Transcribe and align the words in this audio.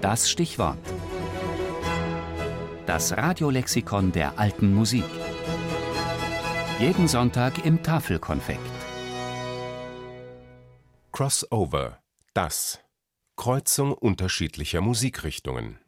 Das 0.00 0.30
Stichwort. 0.30 0.78
Das 2.86 3.14
Radiolexikon 3.14 4.12
der 4.12 4.38
alten 4.38 4.74
Musik. 4.74 5.04
Jeden 6.78 7.06
Sonntag 7.06 7.66
im 7.66 7.82
Tafelkonfekt. 7.82 8.60
Crossover. 11.12 11.98
Das. 12.32 12.80
Kreuzung 13.36 13.92
unterschiedlicher 13.92 14.80
Musikrichtungen. 14.80 15.78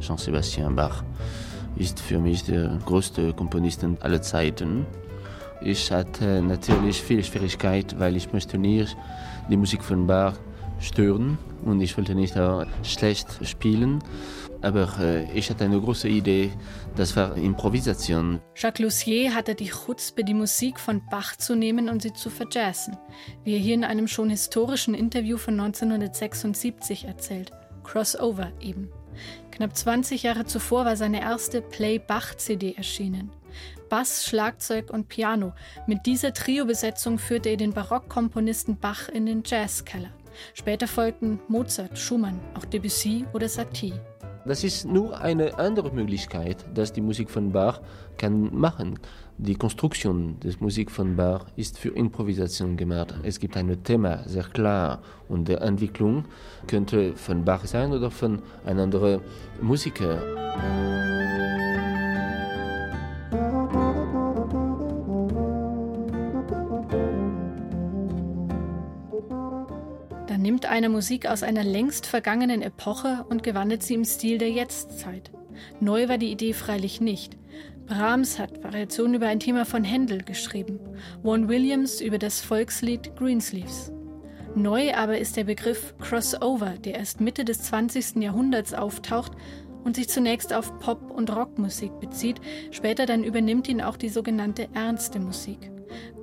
Jean-Sébastien 0.00 0.74
Bach 0.74 1.04
ist 1.80 1.98
für 1.98 2.18
mich 2.18 2.44
der 2.44 2.78
größte 2.84 3.32
Komponist 3.32 3.84
aller 4.00 4.20
Zeiten. 4.20 4.86
Ich 5.62 5.90
hatte 5.90 6.42
natürlich 6.42 7.02
viel 7.02 7.24
Schwierigkeit, 7.24 7.98
weil 7.98 8.16
ich 8.16 8.32
möchte 8.32 8.58
nicht 8.58 8.96
die 9.48 9.56
Musik 9.56 9.82
von 9.82 10.06
Bach 10.06 10.36
stören 10.78 11.38
und 11.64 11.80
ich 11.80 11.96
wollte 11.96 12.14
nicht 12.14 12.36
auch 12.38 12.66
schlecht 12.82 13.28
spielen. 13.46 14.02
Aber 14.62 14.90
äh, 15.00 15.32
ich 15.32 15.48
hatte 15.48 15.64
eine 15.64 15.80
große 15.80 16.08
Idee, 16.08 16.50
das 16.96 17.16
war 17.16 17.34
Improvisation. 17.36 18.40
Jacques 18.54 18.84
Lussier 18.84 19.34
hatte 19.34 19.54
die 19.54 19.70
Chutzpe, 19.70 20.22
die 20.22 20.34
Musik 20.34 20.78
von 20.78 21.00
Bach 21.10 21.36
zu 21.36 21.54
nehmen 21.54 21.88
und 21.88 22.02
sie 22.02 22.12
zu 22.12 22.28
verjazzen, 22.28 22.98
wie 23.42 23.54
er 23.54 23.58
hier 23.58 23.74
in 23.74 23.84
einem 23.84 24.06
schon 24.06 24.28
historischen 24.28 24.92
Interview 24.92 25.38
von 25.38 25.58
1976 25.58 27.04
erzählt. 27.04 27.52
Crossover 27.84 28.52
eben. 28.60 28.90
Knapp 29.50 29.76
20 29.76 30.22
Jahre 30.22 30.44
zuvor 30.44 30.84
war 30.84 30.96
seine 30.96 31.20
erste 31.20 31.62
Play-Bach-CD 31.62 32.74
erschienen. 32.74 33.30
Bass, 33.88 34.24
Schlagzeug 34.24 34.90
und 34.90 35.08
Piano. 35.08 35.52
Mit 35.86 36.06
dieser 36.06 36.32
Trio-Besetzung 36.32 37.18
führte 37.18 37.48
er 37.48 37.56
den 37.56 37.72
Barockkomponisten 37.72 38.78
Bach 38.78 39.08
in 39.08 39.26
den 39.26 39.42
Jazzkeller. 39.44 40.10
Später 40.54 40.86
folgten 40.86 41.40
Mozart, 41.48 41.98
Schumann, 41.98 42.40
auch 42.54 42.64
Debussy 42.64 43.26
oder 43.32 43.48
Satie. 43.48 43.94
Das 44.46 44.64
ist 44.64 44.86
nur 44.86 45.20
eine 45.20 45.58
andere 45.58 45.90
Möglichkeit, 45.92 46.64
dass 46.74 46.92
die 46.92 47.02
Musik 47.02 47.30
von 47.30 47.52
Bach 47.52 47.80
kann 48.16 48.54
machen. 48.58 48.98
Die 49.36 49.54
Konstruktion 49.54 50.38
der 50.40 50.52
Musik 50.60 50.90
von 50.90 51.16
Bach 51.16 51.46
ist 51.56 51.78
für 51.78 51.90
Improvisation 51.90 52.76
gemacht. 52.76 53.14
Es 53.22 53.38
gibt 53.38 53.56
ein 53.56 53.84
Thema, 53.84 54.26
sehr 54.26 54.44
klar, 54.44 55.02
und 55.28 55.48
die 55.48 55.54
Entwicklung 55.54 56.24
könnte 56.66 57.14
von 57.16 57.44
Bach 57.44 57.64
sein 57.66 57.92
oder 57.92 58.10
von 58.10 58.40
einem 58.64 58.80
anderen 58.80 59.20
Musiker. 59.60 61.19
Nimmt 70.40 70.66
eine 70.66 70.88
Musik 70.88 71.26
aus 71.26 71.42
einer 71.42 71.64
längst 71.64 72.06
vergangenen 72.06 72.62
Epoche 72.62 73.24
und 73.28 73.42
gewandelt 73.42 73.82
sie 73.82 73.94
im 73.94 74.04
Stil 74.04 74.38
der 74.38 74.50
Jetztzeit. 74.50 75.30
Neu 75.80 76.08
war 76.08 76.18
die 76.18 76.32
Idee 76.32 76.52
freilich 76.52 77.00
nicht. 77.00 77.36
Brahms 77.86 78.38
hat 78.38 78.62
Variationen 78.62 79.14
über 79.14 79.26
ein 79.26 79.40
Thema 79.40 79.64
von 79.64 79.84
Händel 79.84 80.22
geschrieben, 80.22 80.78
Vaughan 81.22 81.48
Williams 81.48 82.00
über 82.00 82.18
das 82.18 82.40
Volkslied 82.40 83.16
Greensleeves. 83.16 83.92
Neu 84.54 84.94
aber 84.94 85.18
ist 85.18 85.36
der 85.36 85.44
Begriff 85.44 85.94
Crossover, 85.98 86.74
der 86.84 86.96
erst 86.96 87.20
Mitte 87.20 87.44
des 87.44 87.62
20. 87.62 88.16
Jahrhunderts 88.16 88.74
auftaucht 88.74 89.32
und 89.84 89.96
sich 89.96 90.08
zunächst 90.08 90.52
auf 90.52 90.78
Pop- 90.80 91.10
und 91.10 91.34
Rockmusik 91.34 91.98
bezieht, 92.00 92.40
später 92.70 93.06
dann 93.06 93.24
übernimmt 93.24 93.68
ihn 93.68 93.80
auch 93.80 93.96
die 93.96 94.08
sogenannte 94.08 94.68
ernste 94.74 95.20
Musik. 95.20 95.70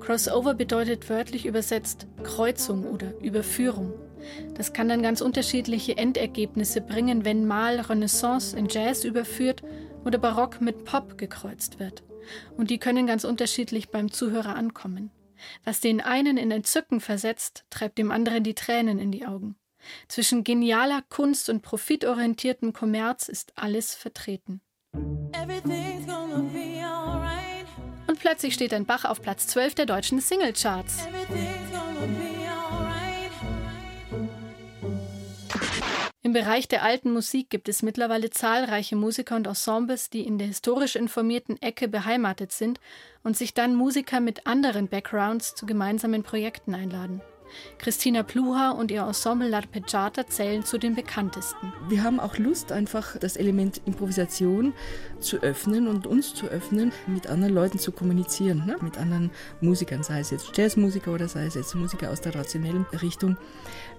Crossover 0.00 0.54
bedeutet 0.54 1.08
wörtlich 1.10 1.46
übersetzt 1.46 2.06
Kreuzung 2.22 2.84
oder 2.84 3.18
Überführung. 3.20 3.92
Das 4.54 4.72
kann 4.72 4.88
dann 4.88 5.02
ganz 5.02 5.20
unterschiedliche 5.20 5.96
Endergebnisse 5.96 6.80
bringen, 6.80 7.24
wenn 7.24 7.46
mal 7.46 7.80
Renaissance 7.80 8.56
in 8.56 8.68
Jazz 8.68 9.04
überführt 9.04 9.62
oder 10.04 10.18
Barock 10.18 10.60
mit 10.60 10.84
Pop 10.84 11.18
gekreuzt 11.18 11.78
wird. 11.78 12.02
Und 12.56 12.70
die 12.70 12.78
können 12.78 13.06
ganz 13.06 13.24
unterschiedlich 13.24 13.90
beim 13.90 14.10
Zuhörer 14.10 14.54
ankommen. 14.54 15.10
Was 15.64 15.80
den 15.80 16.00
einen 16.00 16.36
in 16.36 16.50
Entzücken 16.50 17.00
versetzt, 17.00 17.64
treibt 17.70 17.98
dem 17.98 18.10
anderen 18.10 18.42
die 18.42 18.54
Tränen 18.54 18.98
in 18.98 19.12
die 19.12 19.26
Augen. 19.26 19.56
Zwischen 20.08 20.44
genialer 20.44 21.02
Kunst 21.08 21.48
und 21.48 21.62
profitorientiertem 21.62 22.72
Kommerz 22.72 23.28
ist 23.28 23.52
alles 23.56 23.94
vertreten. 23.94 24.60
Und 28.06 28.18
plötzlich 28.18 28.54
steht 28.54 28.74
ein 28.74 28.86
Bach 28.86 29.04
auf 29.04 29.22
Platz 29.22 29.46
12 29.46 29.74
der 29.76 29.86
deutschen 29.86 30.20
Singlecharts. 30.20 31.06
Im 36.28 36.34
Bereich 36.34 36.68
der 36.68 36.82
alten 36.82 37.10
Musik 37.10 37.48
gibt 37.48 37.70
es 37.70 37.82
mittlerweile 37.82 38.28
zahlreiche 38.28 38.96
Musiker 38.96 39.34
und 39.34 39.46
Ensembles, 39.46 40.10
die 40.10 40.26
in 40.26 40.36
der 40.36 40.48
historisch 40.48 40.94
informierten 40.94 41.56
Ecke 41.62 41.88
beheimatet 41.88 42.52
sind 42.52 42.80
und 43.24 43.34
sich 43.34 43.54
dann 43.54 43.74
Musiker 43.74 44.20
mit 44.20 44.46
anderen 44.46 44.88
Backgrounds 44.88 45.54
zu 45.54 45.64
gemeinsamen 45.64 46.24
Projekten 46.24 46.74
einladen. 46.74 47.22
Christina 47.78 48.22
Pluha 48.22 48.70
und 48.70 48.90
ihr 48.90 49.02
Ensemble 49.02 49.48
L'Arpeggiata 49.48 50.26
zählen 50.26 50.64
zu 50.64 50.78
den 50.78 50.94
bekanntesten. 50.94 51.72
Wir 51.88 52.02
haben 52.02 52.20
auch 52.20 52.38
Lust, 52.38 52.72
einfach 52.72 53.16
das 53.18 53.36
Element 53.36 53.80
Improvisation 53.84 54.72
zu 55.20 55.38
öffnen 55.42 55.88
und 55.88 56.06
uns 56.06 56.34
zu 56.34 56.46
öffnen, 56.46 56.92
mit 57.06 57.26
anderen 57.26 57.54
Leuten 57.54 57.78
zu 57.78 57.92
kommunizieren, 57.92 58.64
ne? 58.66 58.76
mit 58.80 58.98
anderen 58.98 59.30
Musikern, 59.60 60.02
sei 60.02 60.20
es 60.20 60.30
jetzt 60.30 60.56
Jazzmusiker 60.56 61.12
oder 61.12 61.28
sei 61.28 61.46
es 61.46 61.54
jetzt 61.54 61.74
Musiker 61.74 62.10
aus 62.10 62.20
der 62.20 62.34
rationellen 62.34 62.86
Richtung, 63.02 63.36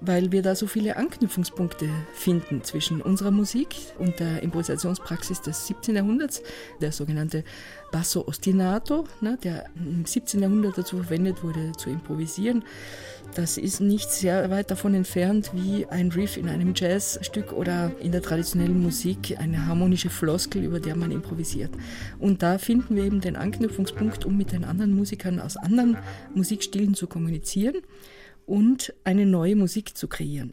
weil 0.01 0.31
wir 0.31 0.41
da 0.41 0.55
so 0.55 0.67
viele 0.67 0.97
Anknüpfungspunkte 0.97 1.89
finden 2.13 2.63
zwischen 2.63 3.01
unserer 3.01 3.31
Musik 3.31 3.75
und 3.97 4.19
der 4.19 4.43
Improvisationspraxis 4.43 5.41
des 5.41 5.67
17. 5.67 5.95
Jahrhunderts, 5.95 6.41
der 6.81 6.91
sogenannte 6.91 7.43
Basso 7.91 8.23
ostinato, 8.27 9.07
ne, 9.21 9.37
der 9.43 9.65
im 9.75 10.05
17. 10.05 10.41
Jahrhundert 10.41 10.77
dazu 10.77 10.97
verwendet 10.97 11.43
wurde, 11.43 11.71
zu 11.77 11.89
improvisieren. 11.89 12.63
Das 13.39 13.55
ist 13.55 13.79
nicht 13.79 14.11
sehr 14.11 14.49
weit 14.49 14.69
davon 14.69 14.93
entfernt 14.93 15.51
wie 15.53 15.85
ein 15.85 16.11
Riff 16.11 16.35
in 16.35 16.49
einem 16.49 16.73
Jazzstück 16.75 17.53
oder 17.53 17.89
in 18.01 18.11
der 18.11 18.21
traditionellen 18.21 18.83
Musik 18.83 19.37
eine 19.39 19.65
harmonische 19.65 20.09
Floskel, 20.09 20.61
über 20.65 20.81
der 20.81 20.97
man 20.97 21.09
improvisiert. 21.09 21.71
Und 22.19 22.43
da 22.43 22.57
finden 22.57 22.97
wir 22.97 23.05
eben 23.05 23.21
den 23.21 23.37
Anknüpfungspunkt, 23.37 24.25
um 24.25 24.35
mit 24.35 24.51
den 24.51 24.65
anderen 24.65 24.93
Musikern 24.93 25.39
aus 25.39 25.55
anderen 25.55 25.95
Musikstilen 26.35 26.95
zu 26.95 27.07
kommunizieren 27.07 27.77
und 28.45 28.93
eine 29.05 29.25
neue 29.25 29.55
Musik 29.55 29.95
zu 29.95 30.09
kreieren. 30.09 30.47